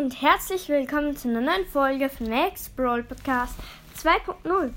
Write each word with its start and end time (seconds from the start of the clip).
und 0.00 0.22
herzlich 0.22 0.70
willkommen 0.70 1.14
zu 1.14 1.28
einer 1.28 1.42
neuen 1.42 1.66
Folge 1.66 2.08
von 2.08 2.30
Max 2.30 2.70
Brawl 2.70 3.02
Podcast 3.02 3.54
2.0. 4.02 4.72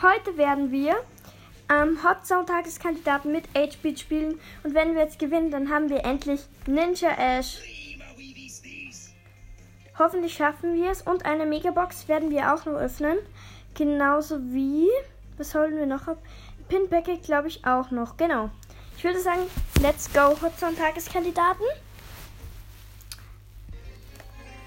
Heute 0.00 0.36
werden 0.36 0.70
wir 0.70 0.94
ähm, 1.68 1.98
Hot 2.04 2.24
Zone 2.24 2.46
Tageskandidaten 2.46 3.32
mit 3.32 3.42
HP 3.56 3.96
spielen 3.96 4.38
und 4.62 4.72
wenn 4.72 4.94
wir 4.94 5.02
jetzt 5.02 5.18
gewinnen, 5.18 5.50
dann 5.50 5.68
haben 5.68 5.90
wir 5.90 6.04
endlich 6.04 6.42
Ninja 6.68 7.10
Ash. 7.10 7.58
Hoffentlich 9.98 10.34
schaffen 10.34 10.76
wir 10.76 10.92
es 10.92 11.02
und 11.02 11.26
eine 11.26 11.44
Megabox 11.44 12.06
werden 12.06 12.30
wir 12.30 12.54
auch 12.54 12.64
noch 12.64 12.74
öffnen. 12.74 13.18
Genauso 13.74 14.38
wie, 14.52 14.86
was 15.38 15.56
holen 15.56 15.74
wir 15.74 15.86
noch 15.86 16.06
ab? 16.06 16.18
Pin 16.68 16.88
Packet 16.88 17.24
glaube 17.24 17.48
ich 17.48 17.66
auch 17.66 17.90
noch, 17.90 18.16
genau. 18.16 18.48
Ich 18.96 19.02
würde 19.02 19.18
sagen, 19.18 19.42
let's 19.80 20.12
go 20.12 20.40
Hot 20.40 20.56
Zone 20.56 20.76
Tageskandidaten. 20.76 21.66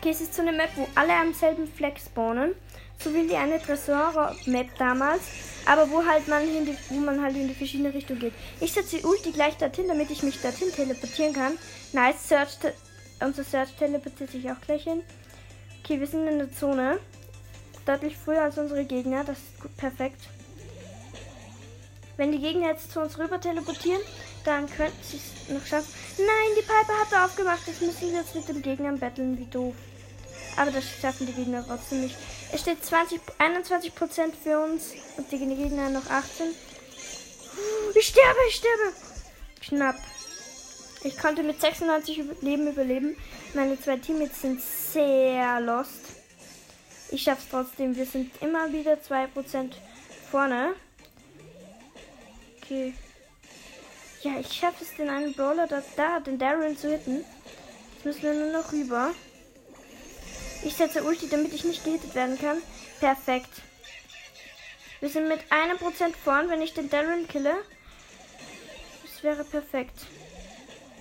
Es 0.07 0.21
ist 0.21 0.35
so 0.35 0.43
eine 0.43 0.51
Map, 0.51 0.69
wo 0.75 0.87
alle 0.93 1.13
am 1.13 1.33
selben 1.33 1.67
Fleck 1.67 1.99
spawnen. 1.99 2.53
So 2.99 3.13
wie 3.13 3.27
die 3.27 3.35
eine 3.35 3.61
Tresor-Map 3.61 4.67
damals. 4.77 5.21
Aber 5.65 5.89
wo 5.89 6.05
halt 6.05 6.27
man 6.27 6.43
in 6.43 6.65
die, 6.65 6.77
wo 6.89 6.99
man 6.99 7.21
halt 7.21 7.35
in 7.35 7.47
die 7.47 7.55
verschiedene 7.55 7.93
Richtung 7.93 8.19
geht. 8.19 8.33
Ich 8.61 8.71
setze 8.71 8.97
die 8.97 9.03
Ulti 9.03 9.31
gleich 9.31 9.57
dorthin, 9.57 9.87
damit 9.87 10.11
ich 10.11 10.21
mich 10.21 10.39
dorthin 10.41 10.71
teleportieren 10.71 11.33
kann. 11.33 11.57
Nice, 11.91 12.29
Search. 12.29 12.57
Unser 13.19 13.43
Search 13.43 13.75
teleportiert 13.77 14.29
sich 14.29 14.49
auch 14.51 14.61
gleich 14.61 14.83
hin. 14.83 15.01
Okay, 15.83 15.99
wir 15.99 16.07
sind 16.07 16.27
in 16.27 16.37
der 16.37 16.53
Zone. 16.53 16.99
Deutlich 17.85 18.15
früher 18.15 18.43
als 18.43 18.57
unsere 18.57 18.85
Gegner. 18.85 19.23
Das 19.23 19.37
ist 19.37 19.59
gut, 19.59 19.75
perfekt. 19.75 20.21
Wenn 22.17 22.31
die 22.31 22.39
Gegner 22.39 22.67
jetzt 22.67 22.91
zu 22.91 23.01
uns 23.01 23.17
rüber 23.17 23.41
teleportieren, 23.41 24.01
dann 24.45 24.69
könnten 24.69 24.97
sie 25.01 25.17
es 25.17 25.49
noch 25.49 25.65
schaffen. 25.65 25.91
Nein, 26.17 26.55
die 26.57 26.61
Piper 26.61 26.93
hat 26.99 27.29
aufgemacht. 27.29 27.67
Jetzt 27.67 27.81
müssen 27.81 28.11
wir 28.11 28.19
jetzt 28.19 28.35
mit 28.35 28.47
dem 28.47 28.61
Gegner 28.61 28.93
betteln. 28.93 29.37
Wie 29.37 29.45
doof. 29.45 29.75
Aber 30.57 30.71
das 30.71 30.83
schaffen 31.01 31.27
die 31.27 31.33
Gegner 31.33 31.65
trotzdem 31.67 32.01
nicht. 32.01 32.15
Es 32.51 32.61
steht 32.61 32.83
20, 32.83 33.19
21% 33.39 33.91
für 34.41 34.59
uns 34.59 34.93
und 35.17 35.31
die 35.31 35.37
Gegner 35.37 35.89
noch 35.89 36.09
18. 36.09 36.47
Ich 37.93 38.07
sterbe, 38.07 38.39
ich 38.49 38.55
sterbe. 38.55 38.93
Knapp. 39.61 39.95
Ich 41.03 41.17
konnte 41.17 41.43
mit 41.43 41.61
96 41.61 42.23
Leben 42.41 42.67
überleben. 42.67 43.15
Meine 43.53 43.79
zwei 43.79 43.97
Teammates 43.97 44.41
sind 44.41 44.61
sehr 44.61 45.59
lost. 45.61 46.01
Ich 47.11 47.23
schaff's 47.23 47.45
trotzdem. 47.49 47.95
Wir 47.95 48.05
sind 48.05 48.31
immer 48.41 48.71
wieder 48.71 48.93
2% 48.93 49.71
vorne. 50.31 50.73
Okay. 52.61 52.93
Ja, 54.23 54.39
ich 54.39 54.51
schaffe 54.51 54.83
es, 54.83 54.95
den 54.95 55.09
einen 55.09 55.33
Brawler 55.33 55.67
da, 55.67 55.83
da 55.95 56.19
den 56.19 56.39
Darren 56.39 56.75
zu 56.75 56.89
hitten. 56.89 57.23
Jetzt 57.93 58.05
müssen 58.05 58.23
wir 58.23 58.33
nur 58.33 58.51
noch 58.51 58.71
rüber. 58.71 59.13
Ich 60.65 60.73
setze 60.73 61.03
Ulti, 61.03 61.29
damit 61.29 61.53
ich 61.53 61.63
nicht 61.63 61.83
gehittet 61.83 62.15
werden 62.15 62.39
kann. 62.39 62.57
Perfekt. 62.99 63.51
Wir 64.99 65.09
sind 65.09 65.27
mit 65.27 65.39
einem 65.51 65.77
Prozent 65.77 66.15
vorn, 66.17 66.49
wenn 66.49 66.61
ich 66.61 66.73
den 66.73 66.89
Darren 66.89 67.27
kille. 67.27 67.53
Das 69.03 69.23
wäre 69.23 69.43
perfekt. 69.43 70.07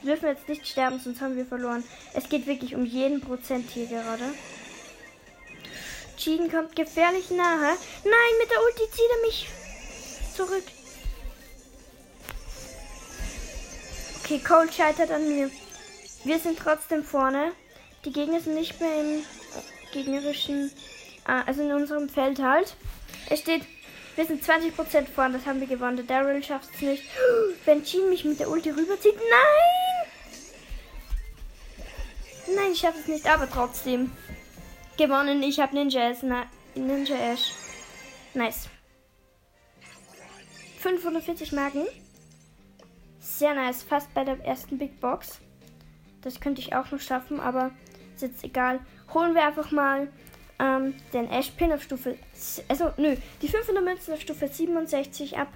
Wir 0.02 0.12
dürfen 0.12 0.28
jetzt 0.28 0.48
nicht 0.50 0.68
sterben, 0.68 1.00
sonst 1.00 1.22
haben 1.22 1.36
wir 1.36 1.46
verloren. 1.46 1.82
Es 2.12 2.28
geht 2.28 2.46
wirklich 2.46 2.74
um 2.74 2.84
jeden 2.84 3.22
Prozent 3.22 3.70
hier 3.70 3.86
gerade. 3.86 4.34
Cheaten 6.18 6.50
kommt 6.50 6.76
gefährlich 6.76 7.30
nahe. 7.30 7.78
Nein, 8.04 8.38
mit 8.38 8.50
der 8.50 8.62
Ulti 8.62 8.90
zieht 8.92 9.10
er 9.10 9.26
mich 9.26 9.48
zurück. 10.36 10.64
Okay, 14.22 14.40
Cole 14.40 14.70
scheitert 14.70 15.10
an 15.10 15.26
mir. 15.26 15.50
Wir 16.24 16.38
sind 16.38 16.58
trotzdem 16.58 17.02
vorne. 17.02 17.52
Die 18.05 18.12
Gegner 18.12 18.41
sind 18.41 18.55
nicht 18.55 18.80
mehr 18.80 19.00
im 19.00 19.22
gegnerischen, 19.92 20.70
äh, 21.27 21.42
also 21.47 21.62
in 21.62 21.72
unserem 21.72 22.08
Feld 22.08 22.41
halt. 22.41 22.77
Es 23.30 23.41
steht, 23.41 23.62
wir 24.16 24.27
sind 24.27 24.44
20% 24.44 25.06
vorn, 25.06 25.33
das 25.33 25.47
haben 25.47 25.60
wir 25.60 25.66
gewonnen. 25.66 25.97
Der 25.97 26.04
Daryl 26.04 26.42
schafft 26.42 26.75
es 26.75 26.82
nicht. 26.82 27.03
Wenn 27.65 27.82
Jean 27.84 28.10
mich 28.10 28.25
mit 28.25 28.41
der 28.41 28.50
Ulti 28.50 28.70
rüberzieht, 28.70 29.16
nein! 29.16 30.10
Nein, 32.54 32.72
ich 32.72 32.78
schaffe 32.78 32.98
es 33.00 33.09
nicht, 33.09 33.26
aber 33.26 33.50
trotzdem. 33.50 34.12
Gewonnen, 34.98 35.42
ich 35.42 35.59
habe 35.59 35.75
Ninja 35.75 36.10
Ash. 36.10 36.22
Ninja 36.75 37.16
Ash. 37.16 37.53
Nice. 38.34 38.69
540 40.81 41.53
Marken. 41.53 41.86
Sehr 43.19 43.54
nice, 43.54 43.82
fast 43.82 44.12
bei 44.12 44.22
der 44.22 44.38
ersten 44.44 44.76
Big 44.76 45.00
Box. 45.00 45.41
Das 46.21 46.41
könnte 46.41 46.60
ich 46.60 46.75
auch 46.75 46.91
noch 46.91 47.00
schaffen, 47.00 47.41
aber 47.41 47.71
ist 48.14 48.22
jetzt 48.22 48.44
egal. 48.44 48.80
Holen 49.12 49.34
wir 49.34 49.44
einfach 49.44 49.70
mal 49.70 50.08
ähm, 50.58 50.94
den 51.12 51.30
Ash 51.30 51.50
Pin 51.50 51.72
auf 51.72 51.82
Stufe. 51.82 52.16
Also, 52.69 52.92
nö, 52.97 53.16
die 53.42 53.48
500 53.48 53.84
Münzen 53.84 54.14
auf 54.14 54.20
Stufe 54.20 54.48
67 54.48 55.36
ab. 55.36 55.48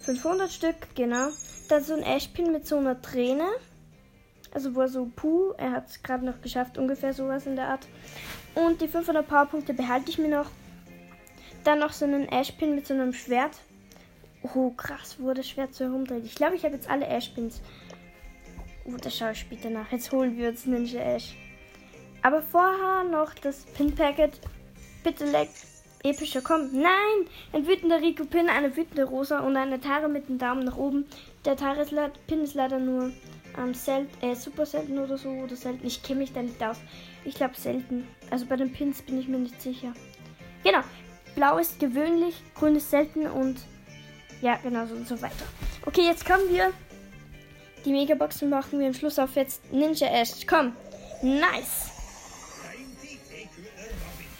500 0.00 0.52
Stück, 0.52 0.76
genau. 0.94 1.28
Dann 1.68 1.82
so 1.82 1.94
ein 1.94 2.02
Ash 2.02 2.28
Pin 2.28 2.52
mit 2.52 2.66
so 2.66 2.78
einer 2.78 3.00
Träne. 3.00 3.46
Also, 4.52 4.74
wo 4.74 4.82
er 4.82 4.88
so, 4.88 5.10
puh, 5.14 5.52
er 5.58 5.72
hat 5.72 5.88
es 5.88 6.02
gerade 6.02 6.24
noch 6.24 6.40
geschafft, 6.40 6.78
ungefähr 6.78 7.12
sowas 7.12 7.46
in 7.46 7.56
der 7.56 7.68
Art. 7.68 7.86
Und 8.54 8.80
die 8.80 8.88
500 8.88 9.26
Powerpunkte 9.26 9.74
behalte 9.74 10.10
ich 10.10 10.18
mir 10.18 10.28
noch. 10.28 10.50
Dann 11.64 11.80
noch 11.80 11.92
so 11.92 12.04
einen 12.04 12.28
Ash 12.28 12.52
Pin 12.52 12.74
mit 12.74 12.86
so 12.86 12.94
einem 12.94 13.12
Schwert. 13.12 13.58
Oh, 14.54 14.70
krass, 14.70 15.16
wo 15.18 15.32
das 15.34 15.48
Schwert 15.48 15.74
so 15.74 15.84
herumdreht. 15.84 16.24
Ich 16.24 16.36
glaube, 16.36 16.54
ich 16.54 16.64
habe 16.64 16.74
jetzt 16.74 16.88
alle 16.88 17.06
Ash 17.06 17.30
Oh, 18.88 18.96
das 19.02 19.16
schaue 19.16 19.32
ich 19.32 19.40
später 19.40 19.68
nach. 19.68 19.90
Jetzt 19.90 20.12
holen 20.12 20.36
wir 20.36 20.50
uns 20.50 20.64
Ninja 20.64 21.00
Ash. 21.00 21.34
Aber 22.22 22.40
vorher 22.40 23.04
noch 23.04 23.34
das 23.34 23.64
Pin-Packet. 23.76 24.38
Bitte 25.02 25.24
leck. 25.24 25.50
Epischer 26.04 26.40
kommt. 26.40 26.72
Nein! 26.72 27.26
Ein 27.52 27.66
wütender 27.66 28.00
Rico-Pin, 28.00 28.48
eine 28.48 28.76
wütende 28.76 29.04
Rosa 29.04 29.40
und 29.40 29.56
eine 29.56 29.80
Tare 29.80 30.08
mit 30.08 30.28
dem 30.28 30.38
Daumen 30.38 30.64
nach 30.64 30.76
oben. 30.76 31.04
Der 31.44 31.56
Tare-Pin 31.56 32.42
ist 32.42 32.54
leider 32.54 32.78
nur 32.78 33.12
ähm, 33.58 33.74
sel 33.74 34.06
äh, 34.20 34.36
super 34.36 34.66
selten 34.66 34.98
oder 34.98 35.18
so. 35.18 35.30
Oder 35.30 35.56
selten. 35.56 35.84
Ich 35.84 36.04
kenne 36.04 36.20
mich 36.20 36.32
da 36.32 36.42
nicht 36.42 36.62
aus. 36.62 36.76
Ich 37.24 37.34
glaube 37.34 37.56
selten. 37.56 38.06
Also 38.30 38.46
bei 38.46 38.54
den 38.54 38.72
Pins 38.72 39.02
bin 39.02 39.18
ich 39.18 39.26
mir 39.26 39.38
nicht 39.38 39.60
sicher. 39.60 39.92
Genau. 40.62 40.80
Blau 41.34 41.58
ist 41.58 41.80
gewöhnlich, 41.80 42.42
grün 42.54 42.76
ist 42.76 42.90
selten 42.90 43.26
und 43.26 43.58
ja, 44.40 44.56
genau 44.62 44.86
so 44.86 44.94
und 44.94 45.08
so 45.08 45.20
weiter. 45.20 45.44
Okay, 45.84 46.02
jetzt 46.02 46.24
kommen 46.24 46.48
wir 46.50 46.72
die 47.86 47.92
Megaboxen 47.92 48.50
machen 48.50 48.80
wir 48.80 48.88
am 48.88 48.94
Schluss 48.94 49.18
auf 49.18 49.36
jetzt 49.36 49.72
Ninja 49.72 50.08
Ash. 50.08 50.44
Komm. 50.46 50.72
Nice. 51.22 51.92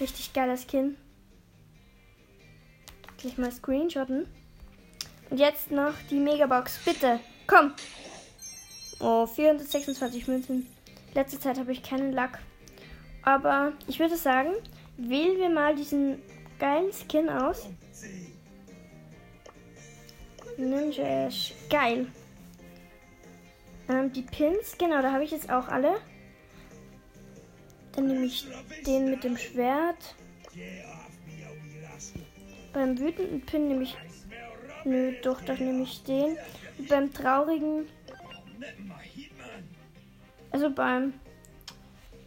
Richtig 0.01 0.33
geiler 0.33 0.57
Skin. 0.57 0.97
Gleich 3.19 3.39
mal 3.39 3.53
screenshotten. 3.53 4.27
Und 5.31 5.39
jetzt 5.39 5.71
noch 5.71 5.95
die 6.11 6.19
Megabox. 6.19 6.85
Bitte. 6.85 7.21
Komm. 7.47 7.73
Oh, 8.99 9.27
426 9.27 10.27
Münzen. 10.27 10.67
Letzte 11.15 11.39
Zeit 11.39 11.59
habe 11.59 11.71
ich 11.71 11.83
keinen 11.83 12.13
Lack. 12.13 12.41
Aber 13.23 13.73
ich 13.87 14.01
würde 14.01 14.17
sagen, 14.17 14.51
wählen 14.97 15.39
wir 15.39 15.51
mal 15.51 15.75
diesen 15.77 16.21
geilen 16.59 16.91
Skin 16.93 17.29
aus. 17.29 17.69
Ninja 20.59 21.27
Ash. 21.27 21.55
Geil. 21.71 22.09
Ähm, 23.89 24.13
die 24.13 24.23
Pins, 24.23 24.77
genau, 24.79 25.01
da 25.03 25.13
habe 25.13 25.25
ich 25.25 25.31
jetzt 25.31 25.51
auch 25.51 25.69
alle. 25.69 26.01
Dann 27.93 28.07
nehme 28.07 28.27
ich 28.27 28.47
den 28.87 29.11
mit 29.11 29.25
dem 29.25 29.37
Schwert. 29.37 30.15
Beim 32.73 32.99
wütenden 32.99 33.41
Pin 33.41 33.69
nehme 33.69 33.85
ich. 33.85 33.97
Nö, 34.85 35.13
doch, 35.23 35.41
da 35.41 35.55
nehme 35.55 35.83
ich 35.83 36.03
den. 36.03 36.37
Und 36.79 36.89
beim 36.89 37.13
traurigen. 37.13 37.89
Also 40.51 40.71
beim. 40.71 41.15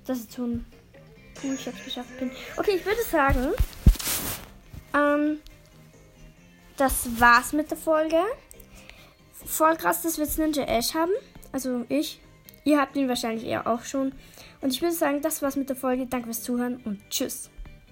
Das 0.06 0.20
ist 0.20 0.32
so 0.32 0.46
ein. 0.46 0.66
Puh, 1.36 1.54
ich 1.54 1.68
hab's 1.68 1.84
geschafft. 1.84 2.18
Pin. 2.18 2.32
Okay, 2.58 2.78
ich 2.78 2.86
würde 2.86 3.04
sagen. 3.04 3.54
Ähm. 4.94 5.40
Das 6.78 7.20
war's 7.20 7.52
mit 7.52 7.70
der 7.70 7.78
Folge. 7.78 8.22
Voll 9.46 9.76
krass, 9.76 10.02
dass 10.02 10.18
wir 10.18 10.24
jetzt 10.24 10.40
Ninja 10.40 10.64
Ash 10.64 10.94
haben. 10.94 11.12
Also 11.52 11.86
ich. 11.90 12.20
Ihr 12.66 12.80
habt 12.80 12.96
ihn 12.96 13.08
wahrscheinlich 13.08 13.46
eher 13.46 13.68
auch 13.68 13.84
schon. 13.84 14.14
Und 14.62 14.74
ich 14.74 14.82
würde 14.82 14.94
sagen, 14.94 15.22
das 15.22 15.42
war's 15.42 15.56
mit 15.56 15.70
der 15.70 15.76
Folge. 15.76 16.06
Danke 16.06 16.28
fürs 16.28 16.44
Zuhören 16.44 16.82
und 16.86 17.00
tschüss. 17.10 17.50